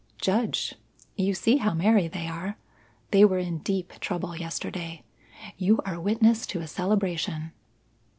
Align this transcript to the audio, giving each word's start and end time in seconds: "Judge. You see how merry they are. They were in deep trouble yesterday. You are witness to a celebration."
"Judge. 0.19 0.73
You 1.15 1.35
see 1.35 1.57
how 1.57 1.75
merry 1.75 2.07
they 2.07 2.25
are. 2.25 2.57
They 3.11 3.23
were 3.23 3.37
in 3.37 3.59
deep 3.59 3.93
trouble 3.99 4.35
yesterday. 4.35 5.03
You 5.57 5.79
are 5.85 5.99
witness 6.01 6.47
to 6.47 6.59
a 6.59 6.65
celebration." 6.67 7.51